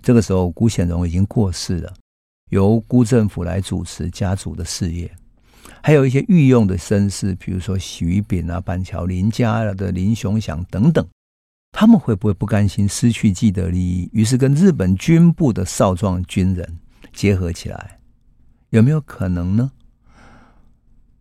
[0.00, 1.92] 这个时候，辜显荣已经过世了，
[2.50, 5.10] 由辜振甫来主持家族的事业，
[5.82, 11.06] 还有一些御用的绅士，比如说许宇彬啊、板桥林家的林雄祥等等，
[11.72, 16.78] 他们会不会不甘心失去既得利益，于是跟日本军部的少壮军人
[17.12, 17.98] 结合起来？
[18.70, 19.70] 有没有可能呢？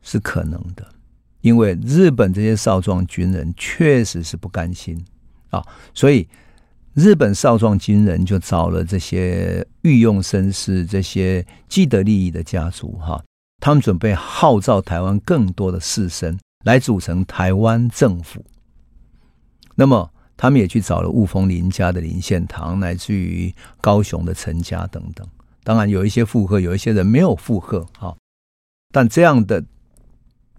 [0.02, 0.88] 是可能的，
[1.42, 5.06] 因为日本这些少壮军人确实是不甘心
[5.50, 6.28] 啊，所以。
[6.98, 13.24] 日本少壮军人就找了这些御用绅士、这些既得利益的家族，哈，
[13.62, 16.36] 他们准备号召台湾更多的士绅
[16.66, 18.44] 来组成台湾政府。
[19.76, 25.24] 那么，他们也去找了雾峰林家的林献堂，乃至于高雄的陈家等等。
[25.64, 28.18] 当然，有一些附和，有一些人没有附和，哈。
[28.92, 29.64] 但这样的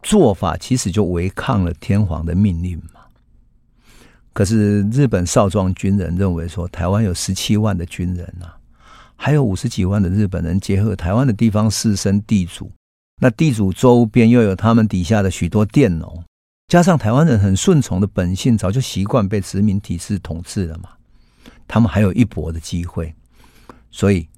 [0.04, 2.97] 做法其实就违抗了天皇的命令嘛。
[4.38, 8.54] 可是日本少壮军人认为说，台湾有十七万的军人、啊，
[9.16, 12.70] 还有五十几万的日本人，结合台湾的地方士绅地主，
[13.20, 16.22] 那地主周边又有他们底下的许多佃农，
[16.68, 20.90] 加上台湾人很顺从的本性，早就习惯被殖民体制统治了嘛，
[21.66, 23.12] 他们还有一搏的机会，
[23.90, 24.28] 所以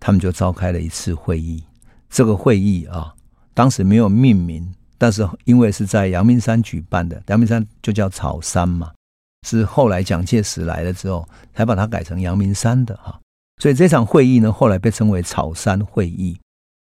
[0.00, 1.62] 他们就召开了一次会议。
[2.10, 3.14] 这个会议啊，
[3.54, 8.90] 当时没有命名，但是因为是在阳明山举办的，阳明山就叫草山嘛，
[9.44, 13.20] 是后来蒋介石来了之后才把它改成阳明山的哈。
[13.62, 16.36] 所以这场会议呢，后来被称为草山会议。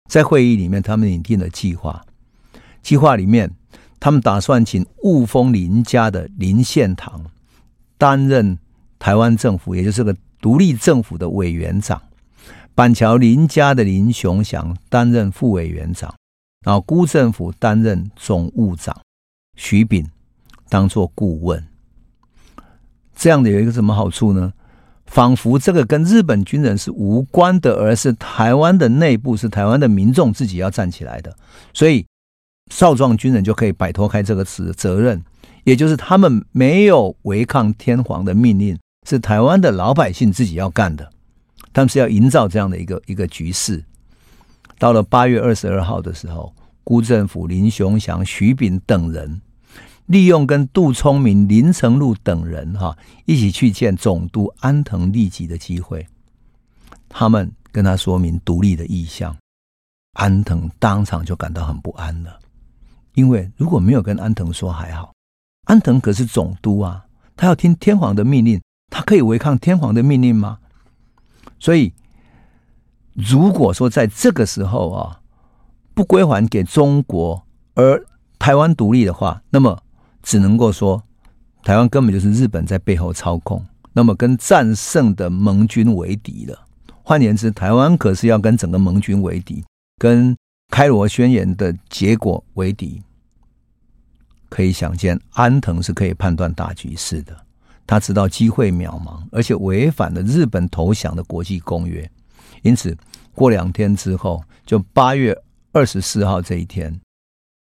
[0.09, 2.05] 在会议里面，他们拟定了计划。
[2.81, 3.51] 计划里面，
[3.99, 7.25] 他们打算请雾峰林家的林献堂
[7.97, 8.57] 担任
[8.99, 11.97] 台湾政府，也就是个独立政府的委员长；
[12.73, 16.09] 板桥林家的林雄祥担任副委员长；
[16.65, 18.99] 然后辜政府担任总务长，
[19.55, 20.09] 徐秉
[20.67, 21.63] 当做顾问。
[23.15, 24.53] 这样的有一个什么好处呢？
[25.05, 31.35] 仿佛这个跟日本军人是无关的，而是台湾的内部，是台湾的民众自己要站起来的，
[31.73, 32.05] 所以
[32.71, 35.21] 少壮军人就可以摆脱开这个责责任，
[35.65, 41.11] 也就是他们没有违抗天皇的命令，是台湾的老百姓自己要干的，
[41.73, 43.83] 他们是要营造这样的一个一个局势。
[44.79, 46.53] 到了八月二十二号的时候，
[46.85, 49.41] 辜振甫、林雄祥、徐秉等人。
[50.11, 56.05] 利用跟杜聪明、林呈禄等人哈一起去见总督安藤利吉的机会，
[57.07, 59.33] 他们跟他说明独立的意向，
[60.11, 62.37] 安藤当场就感到很不安了，
[63.13, 65.13] 因为如果没有跟安藤说还好，
[65.65, 67.05] 安藤可是总督啊，
[67.37, 70.59] 他要听天皇的命令，他可以违抗天皇的命令吗？
[71.57, 71.93] 所以，
[73.13, 75.21] 如果说在这个时候啊
[75.93, 78.05] 不归还给中国，而
[78.37, 79.81] 台湾独立的话，那么。
[80.21, 81.01] 只能够说，
[81.63, 86.67] 台湾根本就是日本在背后操控，那么跟战胜的盟军为敌了。
[87.03, 89.63] 换言之，台湾可是要跟整个盟军为敌，
[89.97, 90.35] 跟
[90.69, 93.01] 开罗宣言的结果为敌。
[94.49, 97.35] 可以想见，安藤是可以判断大局势的，
[97.87, 102.09] 他知道机会渺茫，而且违反了日本投降的国际公约。
[102.61, 102.95] 因此，
[103.33, 105.37] 过两天之后，就八月
[105.71, 106.99] 二十四号这一天。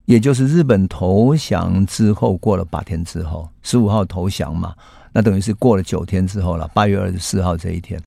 [0.07, 4.75] 也就是日本投降之后，过了八天之后，十五号投降嘛，
[5.13, 6.69] 那等于是过了九天之后了。
[6.73, 8.01] 八月二十四号这一天，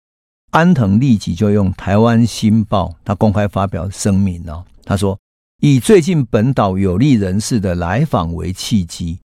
[0.52, 4.66] 安藤立即就用《台湾新报》他公开发表声明了。
[4.86, 5.20] 他说
[5.62, 9.20] ：“以最近本岛有利人士的来访为契机，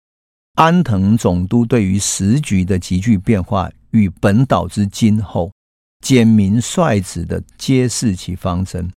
[0.54, 5.50] 安藤总督对于时局的急剧变化与本岛之今后，
[6.06, 8.88] 简明率直的揭示其方针。”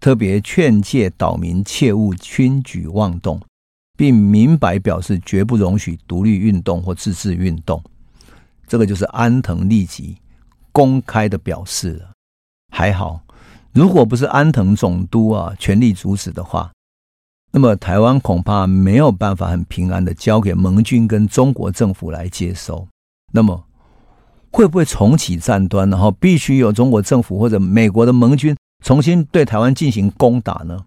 [0.00, 3.40] 特别劝诫岛民切勿轻举妄动，
[3.96, 7.82] 并明白表示绝不容许独立运动或自治运动。
[8.66, 10.16] 这个就是安藤利吉
[10.72, 12.10] 公开的表示了。
[12.72, 13.20] 还好，
[13.72, 16.70] 如果不是安藤总督啊全力阻止的话，
[17.50, 22.86] 那么台湾恐怕没有办法很平安的交给盟军跟中国政府来接收。
[23.32, 23.64] 那么
[24.52, 25.88] 会不会重启战端？
[25.90, 28.54] 然后必须有中国政府或者美国的盟军？
[28.82, 30.84] 重新对台湾进行攻打呢？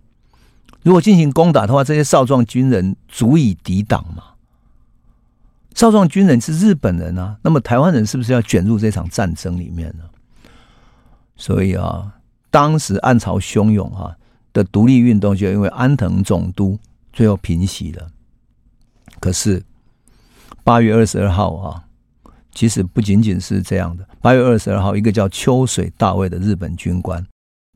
[0.82, 4.24] 如果进行攻打的话，这些少壮军人足以抵挡吗？
[5.76, 10.04] 少壮军人是日本人啊，那么台湾人是不是要卷入这场战争里面呢？
[11.36, 12.14] 所以啊，
[12.50, 14.16] 当时暗潮汹涌啊
[14.52, 16.80] 的独立运动，就因为安藤总督
[17.14, 18.10] 最后平息了。
[19.20, 19.64] 可是
[20.64, 21.84] 八月二十二号啊，
[22.54, 24.08] 其实不仅仅是这样的。
[24.20, 27.26] 八月二十二号，一个叫秋水大尉的日本军官。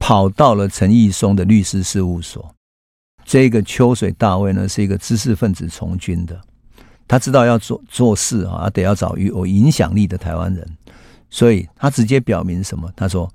[0.06, 2.54] 跑到了陈毅松的律师事务所。
[3.24, 6.40] 这个秋水大卫呢，是一个知识分子从军的，
[7.08, 10.78] 他知道要做做事啊，得要找有影响力的台湾人，
[11.32, 12.88] 所以他直接表明什么？
[12.96, 13.28] 他说，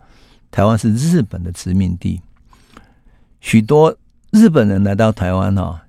[0.52, 2.22] 台湾是日本的殖民地，
[3.40, 3.92] 许多
[4.30, 5.82] 日本人来到台湾啊，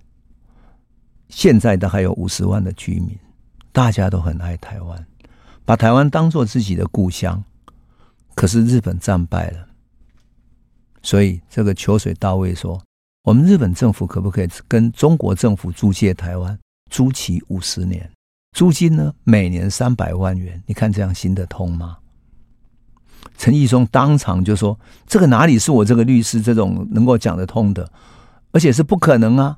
[1.29, 3.15] 现在大概有五十万的居民，
[3.71, 5.05] 大家都很爱台湾，
[5.63, 7.43] 把台湾当做自己的故乡。
[8.34, 9.67] 可是日本战败了。
[11.04, 12.80] 所以，这个秋水大尉说
[13.26, 16.58] ：“我们日本政府可不可以跟中国政府租借台湾，
[16.91, 18.10] 租期五十年，
[18.56, 20.62] 租金呢每年三百万元？
[20.68, 21.97] 你看这样行得通吗？”
[23.38, 27.91] 陈毅松当场就说：“这个哪里是我这个律师这种能够讲得通的，
[28.52, 29.58] 而且是不可能啊！”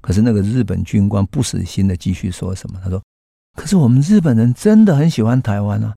[0.00, 2.80] 可是那个日本军官不死心的继续说什么？
[2.82, 3.02] 他说
[3.56, 5.94] ：“可是我们日本人真的很喜欢台湾啊！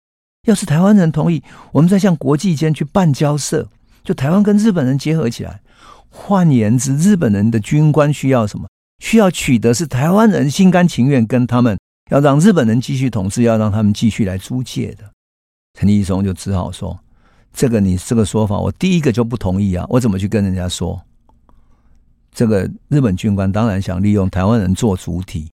[0.48, 3.70] 要是台湾人同意，我们再向国际间去办交涉。”
[4.04, 5.62] 就台湾跟日本人结合起来，
[6.10, 8.68] 换言之，日本人的军官需要什么？
[9.00, 11.78] 需要取得是台湾人心甘情愿跟他们，
[12.12, 15.04] 要让日本人继续统治，要让他们继续来租借的。
[15.80, 17.00] 陈立松就只好说
[17.54, 19.86] ：“这个你这个说法，我第一个就不同意啊！
[19.90, 21.02] 我怎么去跟人家说？
[22.34, 25.50] 这个日本军官当然想利用台湾人做主体。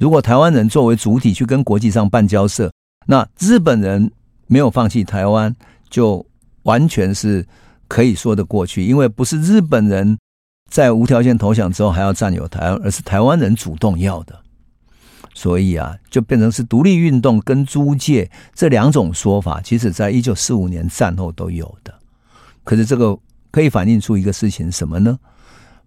[0.00, 2.70] 如果台湾人作为主体去跟国际上办交涉，
[3.06, 4.10] 那日本人
[4.46, 5.54] 没有放弃台湾，
[5.88, 6.24] 就
[6.64, 7.46] 完全是
[7.92, 8.82] 可以说得过去。
[8.82, 10.16] 因为不是日本人
[10.70, 14.40] 在无条件投降之后还要占有台湾，而是台湾人主动要的。
[15.34, 21.94] 所以啊，就变成是独立运动跟租界这两种说法，其实在一九四五年战后都有的。
[22.64, 23.18] 可是这个
[23.50, 25.18] 可以反映出一个事情什么呢？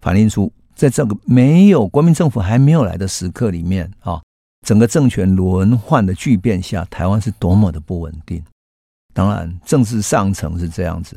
[0.00, 4.20] 反映出在这个没有国民政府还没有来的时刻里面啊，
[4.66, 8.42] 整个政权轮换的巨变下，台湾是多么的不稳定。
[9.14, 11.16] 当然，政治上层是这样子，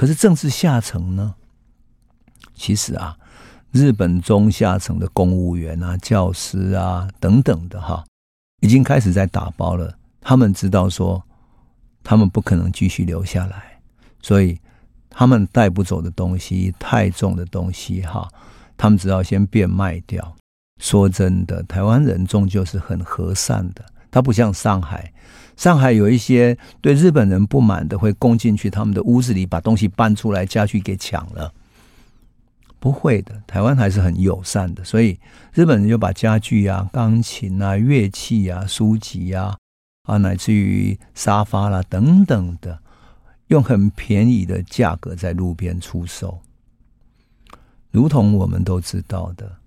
[0.00, 1.34] 可是政治下层呢？
[2.54, 3.14] 其实啊。
[3.70, 8.02] 日本中下层的公务员啊、教师啊等等的哈，
[8.60, 9.94] 已经开始在打包了。
[10.22, 11.22] 他们知道说，
[12.02, 13.78] 他们不可能继续留下来，
[14.22, 14.58] 所以
[15.10, 18.26] 他们带不走的东西、太重的东西哈，
[18.78, 20.34] 他们只要先变卖掉。
[20.80, 25.12] 说真的，台湾人终究是很和善的，他不像上海，
[25.60, 31.52] 上海有一些对日本人不满的，会攻进去他们的屋子里，把东西搬出来，家具给抢了。
[32.78, 35.18] 不会的，台湾还是很友善的，所以
[35.52, 39.54] 日本人就把家具啊、钢琴啊、乐器啊、书籍啊，
[40.04, 42.78] 啊，乃至于沙发啦、等等的，
[43.48, 46.40] 用很便宜的价格在路边出售。
[47.90, 49.58] 如同我们都知道的，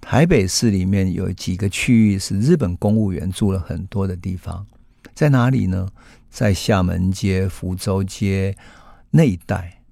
[0.00, 4.66] 台北市里面有几个区域是日本公务员住了很多的地方，
[5.14, 5.88] 在哪里呢？
[6.30, 8.56] 在厦门街、福州街
[9.10, 9.82] 那一带。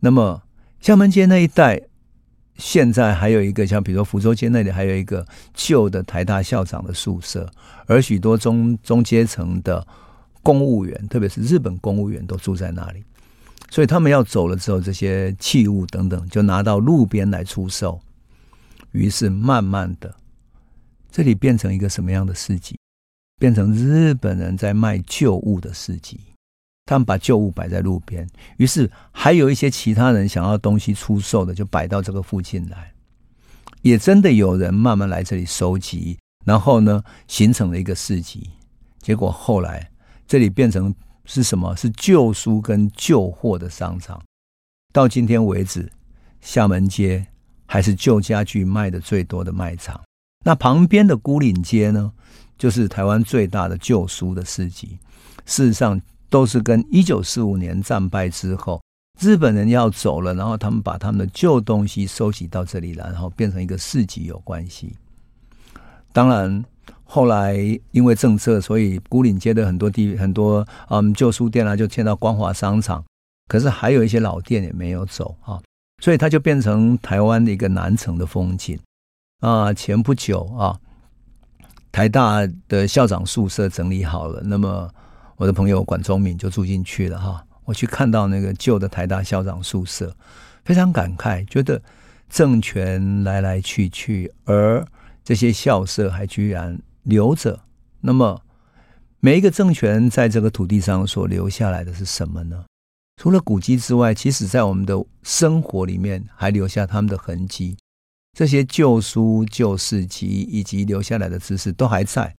[0.00, 0.42] 那么
[0.80, 1.82] 厦门街那一带，
[2.56, 7.50] 现在还有一个像，比如说福州街那里还有一个旧的台大校长的宿舍，
[7.86, 9.86] 而许多中中阶层的
[10.42, 13.04] 公务员，特别是日本公务员，都住在那里。
[13.70, 18.00] 所以他们要走了之后，这些器物等等就拿到路边来出售。
[18.92, 20.14] 于是慢慢的，
[21.10, 22.78] 这里变成一个什么样的市集？
[23.44, 26.18] 变成日本人在卖旧物的市集。
[26.86, 28.26] 他们把旧物摆在路边，
[28.56, 32.90] 于是还有一些其他人想要东西出售的，就摆到这个附近来。
[33.82, 36.16] 也真的有人慢慢来这里收集，
[36.46, 38.48] 然后呢，形成了一个市集。
[39.02, 39.90] 结果后来
[40.26, 40.94] 这里变成
[41.26, 41.76] 是什么？
[41.76, 44.22] 是旧书跟旧货的商场。
[44.90, 45.92] 到今天为止，
[46.40, 47.26] 厦门街
[47.66, 50.00] 还是旧家具卖的最多的卖场。
[50.46, 52.12] 那旁边的孤岭街呢，
[52.58, 54.98] 就是台湾最大的旧书的市集。
[55.46, 56.00] 事实上。
[56.30, 58.82] 都是跟一九四五年战败之后，
[59.20, 64.96] 日本人要走了，然后他们把他们的旧东西收集到这里来，然后变成一个市集有关系。
[66.12, 66.64] 当然，
[67.04, 67.56] 后来
[67.92, 73.04] 因为政策，所以古岭街的很多地很多嗯旧书店啊，就迁到光华商场。
[73.46, 75.62] 可是还有一些老店也没有走啊，
[76.02, 78.76] 所以它就变成台湾的一个南城的风景
[79.38, 79.72] 啊。
[79.72, 80.76] 前不久啊，
[81.94, 84.90] 台大的校长宿舍整理好了，那么。
[85.36, 90.16] 我的朋友管中闵就住进去了哈，我去看到那个旧的台大校长宿舍，
[90.64, 91.82] 非常感慨，觉得
[92.30, 94.86] 政权来来去去，而
[95.24, 97.58] 这些校舍还居然留着。
[98.00, 98.40] 那么
[99.18, 102.64] 每一个政权在这个土地上所留下来的是什么呢？
[103.20, 107.76] 除了古迹之外，其实在我们的生活里面还留下他们的痕迹。
[108.34, 112.34] 这些旧书、旧市集以及留下来的知识都还在，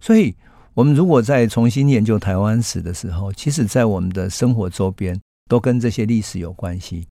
[0.00, 0.34] 所以。
[0.76, 5.16] 我们如果在重新研究台湾史的时候，其实，在我们的生活周边
[5.48, 7.06] 都跟这些历史有关系。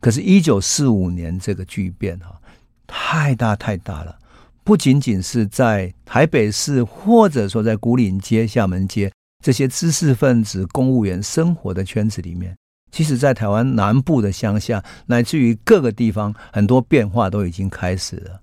[0.00, 2.42] 可是，一九四五年这个巨变哈，
[2.84, 4.18] 太大太大了，
[4.64, 9.12] 不仅仅是在台北市，或者说在古岭街、厦门街
[9.44, 12.56] 这些知识分子、公务员生活的圈子里面，
[12.96, 18.40] 其实，在台湾南部的乡下，乃至于各个地方，很多变化都已经开始了。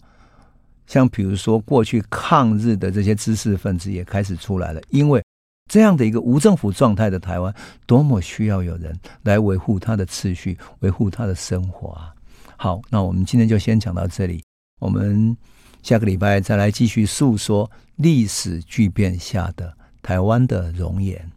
[0.85, 5.25] 像比如说，过去抗日的这些知识分子也开始出来了，因为
[5.71, 7.51] 这样的一个无政府状态的台湾，
[7.87, 12.13] 多么需要有人来维护它的秩序，维护它的生活啊！
[12.55, 14.43] 好，那我们今天就先讲到这里，
[14.79, 15.35] 我们
[15.81, 21.27] 下个礼拜再来继续诉说历史巨变下的台湾的容颜。